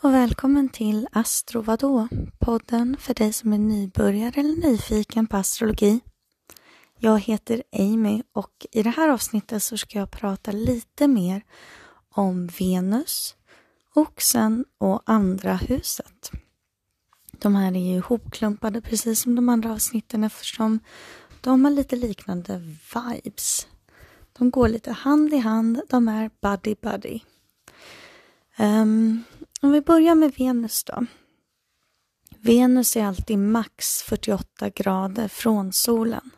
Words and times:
och 0.00 0.14
välkommen 0.14 0.68
till 0.68 1.08
Astro 1.12 1.60
vadå? 1.60 2.08
Podden 2.38 2.96
för 3.00 3.14
dig 3.14 3.32
som 3.32 3.52
är 3.52 3.58
nybörjare 3.58 4.40
eller 4.40 4.70
nyfiken 4.70 5.26
på 5.26 5.36
astrologi. 5.36 6.00
Jag 6.98 7.20
heter 7.20 7.62
Amy 7.72 8.22
och 8.32 8.66
i 8.72 8.82
det 8.82 8.90
här 8.90 9.08
avsnittet 9.08 9.62
så 9.62 9.76
ska 9.76 9.98
jag 9.98 10.10
prata 10.10 10.52
lite 10.52 11.08
mer 11.08 11.42
om 12.10 12.46
Venus, 12.46 13.36
Oxen 13.94 14.64
och 14.78 15.02
andra 15.06 15.54
huset. 15.54 16.30
De 17.32 17.54
här 17.54 17.76
är 17.76 17.94
ju 17.94 18.00
hopklumpade 18.00 18.80
precis 18.80 19.20
som 19.20 19.34
de 19.34 19.48
andra 19.48 19.72
avsnitten 19.72 20.24
eftersom 20.24 20.80
de 21.40 21.64
har 21.64 21.72
lite 21.72 21.96
liknande 21.96 22.58
vibes. 22.94 23.66
De 24.38 24.50
går 24.50 24.68
lite 24.68 24.92
hand 24.92 25.34
i 25.34 25.38
hand, 25.38 25.80
de 25.88 26.08
är 26.08 26.30
buddy 26.40 26.74
buddy. 26.82 27.20
Um, 28.60 28.64
ehm, 28.66 29.24
om 29.60 29.72
vi 29.72 29.80
börjar 29.80 30.14
med 30.14 30.34
Venus 30.38 30.84
då. 30.84 31.06
Venus 32.40 32.96
är 32.96 33.04
alltid 33.04 33.38
max 33.38 34.02
48 34.02 34.68
grader 34.70 35.28
från 35.28 35.72
solen. 35.72 36.30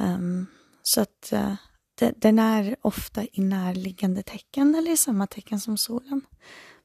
Um, 0.00 0.46
så 0.82 1.00
att 1.00 1.30
uh, 1.32 1.54
de, 1.94 2.12
den 2.16 2.38
är 2.38 2.76
ofta 2.80 3.24
i 3.24 3.40
närliggande 3.40 4.22
tecken 4.22 4.74
eller 4.74 4.90
i 4.90 4.96
samma 4.96 5.26
tecken 5.26 5.60
som 5.60 5.78
solen. 5.78 6.22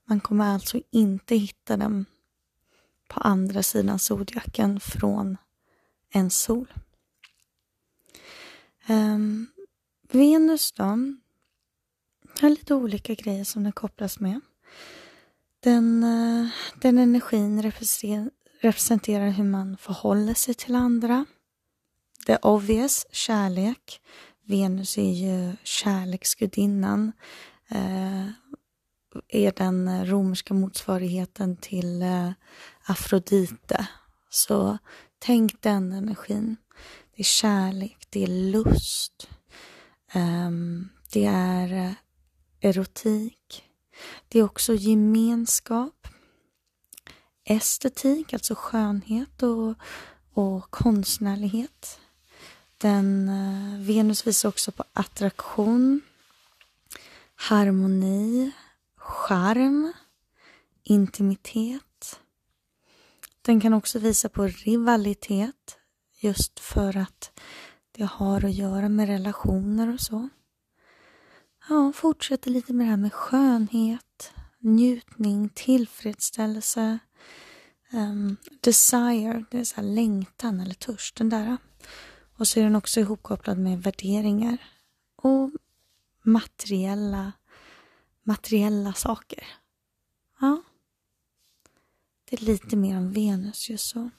Man 0.05 0.19
kommer 0.19 0.53
alltså 0.53 0.81
inte 0.91 1.35
hitta 1.35 1.77
den 1.77 2.05
på 3.07 3.19
andra 3.19 3.63
sidan 3.63 3.99
zodiaken 3.99 4.79
från 4.79 5.37
en 6.09 6.29
sol. 6.29 6.73
Um, 8.89 9.47
Venus 10.11 10.71
då 10.71 10.83
har 12.41 12.49
lite 12.49 12.73
olika 12.75 13.13
grejer 13.13 13.43
som 13.43 13.63
den 13.63 13.71
kopplas 13.71 14.19
med. 14.19 14.41
Den, 15.63 16.03
eh, 16.03 16.47
den 16.81 16.97
energin 16.97 17.71
representerar 18.61 19.29
hur 19.29 19.43
man 19.43 19.77
förhåller 19.77 20.33
sig 20.33 20.53
till 20.53 20.75
andra. 20.75 21.25
The 22.25 22.35
obvious, 22.35 23.05
kärlek. 23.11 24.01
Venus 24.45 24.97
är 24.97 25.13
ju 25.13 25.55
kärleksgudinnan. 25.63 27.11
Eh, 27.69 28.27
är 29.27 29.51
den 29.51 30.05
romerska 30.05 30.53
motsvarigheten 30.53 31.57
till 31.57 32.01
eh, 32.01 32.31
Afrodite. 32.85 33.87
Så 34.29 34.77
tänk 35.19 35.61
den 35.61 35.91
energin. 35.91 36.57
Det 37.15 37.21
är 37.21 37.23
kärlek, 37.23 37.97
det 38.09 38.23
är 38.23 38.27
lust, 38.27 39.27
Eh, 40.13 40.51
det 41.13 41.25
är 41.25 41.73
eh, 41.73 41.91
erotik. 42.61 43.63
Det 44.27 44.39
är 44.39 44.43
också 44.43 44.73
gemenskap, 44.73 46.07
estetik, 47.43 48.33
alltså 48.33 48.55
skönhet 48.55 49.43
och, 49.43 49.75
och 50.33 50.71
konstnärlighet. 50.71 51.99
Den, 52.77 53.29
eh, 53.29 53.79
Venus 53.87 54.27
visar 54.27 54.49
också 54.49 54.71
på 54.71 54.83
attraktion, 54.93 56.01
harmoni, 57.35 58.51
charm, 58.95 59.93
intimitet 60.83 61.83
den 63.45 63.61
kan 63.61 63.73
också 63.73 63.99
visa 63.99 64.29
på 64.29 64.47
rivalitet 64.47 65.77
just 66.19 66.59
för 66.59 66.97
att 66.97 67.39
det 67.91 68.03
har 68.03 68.45
att 68.45 68.53
göra 68.53 68.89
med 68.89 69.07
relationer 69.07 69.93
och 69.93 69.99
så. 69.99 70.29
Ja, 71.69 71.93
fortsätter 71.93 72.51
lite 72.51 72.73
med 72.73 72.85
det 72.85 72.89
här 72.89 72.97
med 72.97 73.13
skönhet, 73.13 74.33
njutning, 74.59 75.49
tillfredsställelse, 75.49 76.99
um, 77.93 78.37
desire, 78.61 79.45
det 79.51 79.59
är 79.59 79.63
så 79.63 79.81
längtan 79.81 80.59
eller 80.59 80.73
törst, 80.73 81.15
den 81.15 81.29
där. 81.29 81.57
Och 82.37 82.47
så 82.47 82.59
är 82.59 82.63
den 82.63 82.75
också 82.75 82.99
ihopkopplad 82.99 83.57
med 83.57 83.83
värderingar 83.83 84.57
och 85.15 85.51
materiella, 86.23 87.31
materiella 88.23 88.93
saker. 88.93 89.47
Ja. 90.39 90.63
Det 92.29 92.41
är 92.41 92.45
lite 92.45 92.75
mer 92.75 92.97
om 92.97 93.13
Venus 93.13 93.69
just 93.69 93.89
så. 93.89 94.09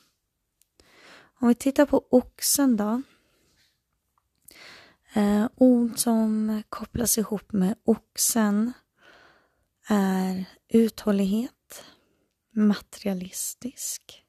Om 1.41 1.49
vi 1.49 1.55
tittar 1.55 1.87
på 1.87 2.05
oxen 2.11 2.77
då. 2.77 3.03
Eh, 5.17 5.47
ord 5.57 5.99
som 5.99 6.63
kopplas 6.69 7.19
ihop 7.19 7.53
med 7.53 7.75
oxen 7.85 8.73
är 9.89 10.45
uthållighet, 10.69 11.85
materialistisk, 12.51 14.25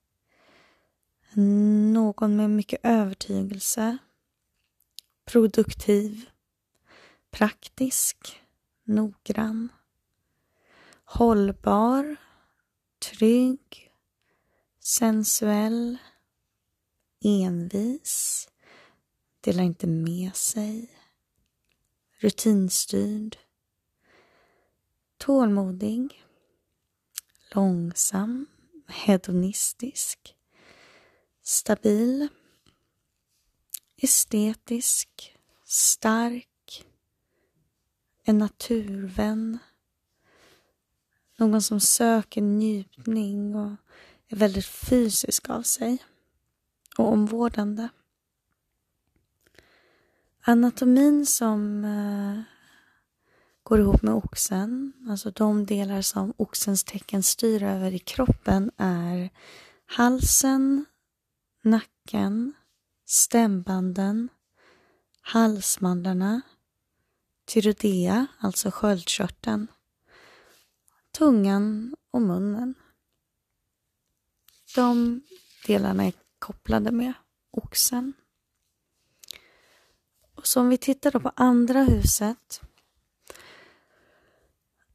någon 1.93 2.35
med 2.35 2.49
mycket 2.49 2.79
övertygelse, 2.83 3.97
produktiv, 5.25 6.29
praktisk, 7.31 8.41
noggrann, 8.83 9.69
hållbar, 11.05 12.15
trygg, 12.99 13.91
sensuell, 14.79 15.97
envis, 17.23 18.47
delar 19.45 19.63
inte 19.63 19.87
med 19.87 20.35
sig, 20.35 20.89
rutinstyrd, 22.19 23.37
tålmodig, 25.17 26.23
långsam, 27.51 28.45
hedonistisk, 28.87 30.35
stabil, 31.41 32.27
estetisk, 33.97 35.37
stark, 35.65 36.85
en 38.23 38.37
naturvän, 38.37 39.59
någon 41.37 41.61
som 41.61 41.79
söker 41.79 42.41
njutning 42.41 43.55
och 43.55 43.71
är 44.27 44.35
väldigt 44.35 44.65
fysisk 44.65 45.49
av 45.49 45.61
sig 45.61 45.97
och 46.97 47.11
omvårdande. 47.11 47.89
Anatomin 50.47 51.25
som 51.25 51.85
eh, 51.85 52.41
går 53.63 53.79
ihop 53.79 54.01
med 54.01 54.13
oxen, 54.13 54.93
alltså 55.09 55.31
de 55.31 55.65
delar 55.65 56.01
som 56.01 56.33
oxens 56.37 56.83
tecken 56.83 57.23
styr 57.23 57.63
över 57.63 57.91
i 57.91 57.99
kroppen 57.99 58.71
är 58.77 59.29
halsen, 59.85 60.85
nacken, 61.63 62.53
stämbanden, 63.05 64.29
halsmandlarna, 65.21 66.41
tyrodea, 67.45 68.27
alltså 68.39 68.71
sköldkörteln, 68.71 69.67
tungan 71.11 71.95
och 72.11 72.21
munnen. 72.21 72.73
De 74.75 75.21
delarna 75.67 76.05
är 76.05 76.13
kopplade 76.39 76.91
med 76.91 77.13
oxen. 77.51 78.13
Så 80.45 80.61
om 80.61 80.69
vi 80.69 80.77
tittar 80.77 81.11
då 81.11 81.19
på 81.19 81.31
andra 81.35 81.83
huset. 81.83 82.61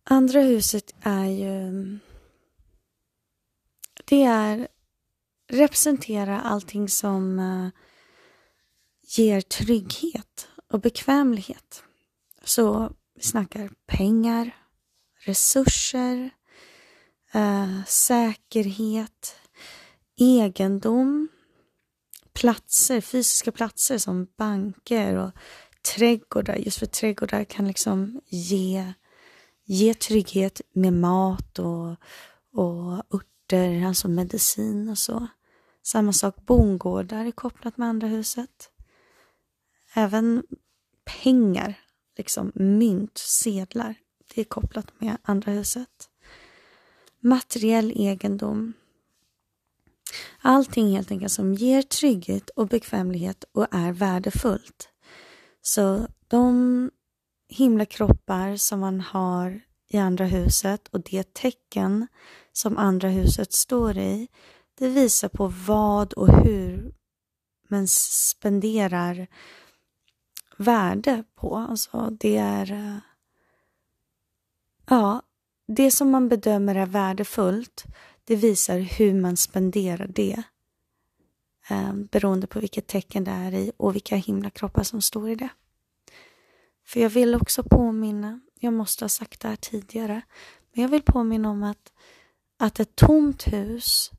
Andra 0.04 0.40
huset 0.40 0.94
är 1.00 1.24
ju... 1.24 1.98
Det 4.04 4.22
är 4.22 4.68
representerar 5.48 6.40
allting 6.40 6.88
som 6.88 7.38
uh, 7.38 7.68
ger 9.02 9.40
trygghet 9.40 10.48
och 10.66 10.80
bekvämlighet. 10.80 11.82
Så 12.44 12.92
vi 13.14 13.22
snackar 13.22 13.70
pengar, 13.86 14.56
resurser, 15.18 16.30
uh, 17.34 17.84
säkerhet, 17.84 19.36
egendom, 20.16 21.28
platser, 22.32 23.00
fysiska 23.00 23.52
platser 23.52 23.98
som 23.98 24.26
banker 24.36 25.16
och 25.16 25.30
trädgårdar. 25.94 26.56
Just 26.56 26.78
för 26.78 26.86
trädgårdar 26.86 27.44
kan 27.44 27.68
liksom 27.68 28.20
ge, 28.26 28.92
ge 29.64 29.94
trygghet 29.94 30.60
med 30.72 30.92
mat 30.92 31.58
och, 31.58 31.96
och 32.52 33.14
örter, 33.14 33.86
alltså 33.86 34.08
medicin 34.08 34.88
och 34.88 34.98
så. 34.98 35.26
Samma 35.82 36.12
sak, 36.12 36.36
bondgårdar 36.46 37.24
är 37.24 37.30
kopplat 37.30 37.76
med 37.76 37.88
andra 37.88 38.06
huset. 38.08 38.70
Även 39.94 40.42
pengar, 41.04 41.80
liksom 42.16 42.52
mynt, 42.54 43.18
sedlar, 43.18 43.94
det 44.34 44.40
är 44.40 44.44
kopplat 44.44 45.00
med 45.00 45.16
andra 45.22 45.52
huset. 45.52 46.08
Materiell 47.20 47.92
egendom. 47.96 48.72
Allting 50.42 50.90
helt 50.90 51.10
enkelt 51.10 51.32
som 51.32 51.54
ger 51.54 51.82
trygghet 51.82 52.50
och 52.50 52.68
bekvämlighet 52.68 53.44
och 53.52 53.66
är 53.70 53.92
värdefullt. 53.92 54.88
Så 55.62 56.06
de 56.28 56.90
himlakroppar 57.48 58.56
som 58.56 58.80
man 58.80 59.00
har 59.00 59.60
i 59.88 59.98
andra 59.98 60.24
huset 60.24 60.88
och 60.88 61.00
det 61.00 61.34
tecken 61.34 62.06
som 62.52 62.78
andra 62.78 63.08
huset 63.08 63.52
står 63.52 63.98
i, 63.98 64.28
det 64.78 64.88
visar 64.88 65.28
på 65.28 65.52
vad 65.66 66.12
och 66.12 66.44
hur 66.44 66.94
man 67.68 67.88
spenderar 67.88 69.26
värde 70.56 71.24
på. 71.34 71.56
Alltså 71.56 72.10
det 72.10 72.36
är 72.36 72.72
eh, 72.72 72.96
Ja, 74.90 75.22
det 75.66 75.90
som 75.90 76.10
man 76.10 76.28
bedömer 76.28 76.74
är 76.74 76.86
värdefullt, 76.86 77.84
det 78.24 78.36
visar 78.36 78.78
hur 78.78 79.14
man 79.14 79.36
spenderar 79.36 80.06
det. 80.06 80.42
Eh, 81.70 81.92
beroende 81.92 82.46
på 82.46 82.60
vilket 82.60 82.86
tecken 82.86 83.24
det 83.24 83.30
är 83.30 83.54
i 83.54 83.72
och 83.76 83.94
vilka 83.94 84.16
himlakroppar 84.16 84.82
som 84.82 85.02
står 85.02 85.30
i 85.30 85.34
det. 85.34 85.48
För 86.86 87.00
jag 87.00 87.10
vill 87.10 87.34
också 87.34 87.62
påminna, 87.62 88.40
jag 88.60 88.72
måste 88.72 89.04
ha 89.04 89.08
sagt 89.08 89.40
det 89.40 89.48
här 89.48 89.56
tidigare, 89.56 90.22
men 90.72 90.82
jag 90.82 90.88
vill 90.88 91.02
påminna 91.02 91.50
om 91.50 91.62
att, 91.62 91.92
att 92.58 92.80
ett 92.80 92.96
tomt 92.96 93.52
hus 93.52 94.10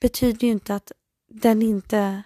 betyder 0.00 0.46
ju 0.46 0.52
inte 0.52 0.74
att 0.74 0.92
den 1.30 1.62
inte 1.62 2.22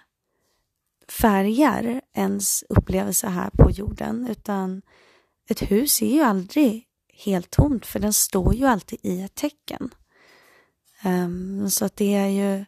färgar 1.07 2.01
ens 2.13 2.63
upplevelse 2.69 3.27
här 3.27 3.49
på 3.49 3.71
jorden, 3.71 4.27
utan 4.29 4.81
ett 5.49 5.61
hus 5.61 6.01
är 6.01 6.13
ju 6.13 6.21
aldrig 6.21 6.87
helt 7.13 7.49
tomt, 7.49 7.85
för 7.85 7.99
den 7.99 8.13
står 8.13 8.53
ju 8.55 8.65
alltid 8.65 8.99
i 9.01 9.21
ett 9.21 9.35
tecken. 9.35 9.89
Um, 11.05 11.69
så 11.69 11.85
att 11.85 11.95
det 11.95 12.15
är 12.15 12.27
ju... 12.27 12.65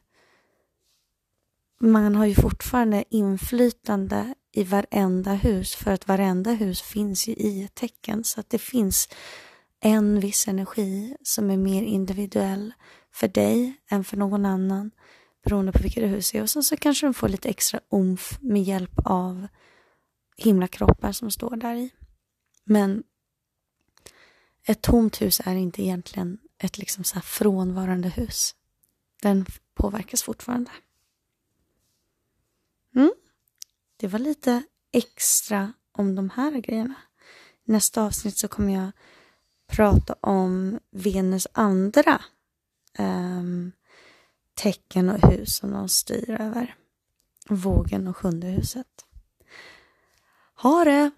Man 1.79 2.15
har 2.15 2.25
ju 2.25 2.35
fortfarande 2.35 3.03
inflytande 3.09 4.35
i 4.51 4.63
varenda 4.63 5.33
hus, 5.33 5.75
för 5.75 5.91
att 5.91 6.07
varenda 6.07 6.51
hus 6.51 6.81
finns 6.81 7.27
ju 7.27 7.33
i 7.33 7.63
ett 7.63 7.75
tecken. 7.75 8.23
Så 8.23 8.39
att 8.39 8.49
det 8.49 8.59
finns 8.59 9.09
en 9.79 10.19
viss 10.19 10.47
energi 10.47 11.17
som 11.23 11.49
är 11.49 11.57
mer 11.57 11.83
individuell 11.83 12.73
för 13.13 13.27
dig 13.27 13.73
än 13.89 14.03
för 14.03 14.17
någon 14.17 14.45
annan 14.45 14.91
beroende 15.43 15.71
på 15.71 15.79
vilket 15.83 16.03
hus 16.03 16.31
det 16.31 16.37
är. 16.37 16.41
Och 16.41 16.49
sen 16.49 16.63
så 16.63 16.77
kanske 16.77 17.05
de 17.05 17.13
får 17.13 17.29
lite 17.29 17.49
extra 17.49 17.79
omf 17.89 18.37
med 18.41 18.63
hjälp 18.63 18.99
av 19.05 19.47
himlakroppar 20.37 21.11
som 21.11 21.31
står 21.31 21.55
där 21.55 21.75
i. 21.75 21.89
Men 22.63 23.03
ett 24.67 24.81
tomt 24.81 25.21
hus 25.21 25.41
är 25.45 25.55
inte 25.55 25.83
egentligen 25.83 26.37
ett 26.57 26.77
liksom 26.77 27.03
så 27.03 27.21
frånvarande 27.21 28.09
hus. 28.09 28.55
Den 29.21 29.45
påverkas 29.73 30.23
fortfarande. 30.23 30.71
Mm. 32.95 33.13
Det 33.97 34.07
var 34.07 34.19
lite 34.19 34.63
extra 34.91 35.73
om 35.91 36.15
de 36.15 36.29
här 36.29 36.51
grejerna. 36.51 36.95
I 37.65 37.71
Nästa 37.71 38.03
avsnitt 38.03 38.37
så 38.37 38.47
kommer 38.47 38.73
jag 38.73 38.91
prata 39.67 40.15
om 40.19 40.79
Venus 40.91 41.47
andra 41.51 42.21
um, 42.99 43.71
tecken 44.53 45.09
och 45.09 45.31
hus 45.31 45.55
som 45.55 45.71
de 45.71 45.89
styr 45.89 46.41
över. 46.41 46.75
Vågen 47.49 48.07
och 48.07 48.17
sjunde 48.17 48.47
huset. 48.47 49.05
Ha 50.55 50.83
det! 50.83 51.11